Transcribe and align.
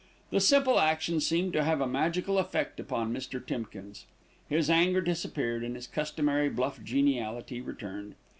The 0.31 0.39
simple 0.39 0.79
action 0.79 1.19
seemed 1.19 1.53
to 1.53 1.63
have 1.63 1.79
a 1.79 1.85
magical 1.85 2.39
effect 2.39 2.79
upon 2.79 3.13
Mr. 3.13 3.39
Timkins. 3.39 4.07
His 4.49 4.67
anger 4.67 4.99
disappeared 4.99 5.63
and 5.63 5.75
his 5.75 5.85
customary 5.85 6.49
bluff 6.49 6.79
geniality 6.83 7.61
returned. 7.61 8.15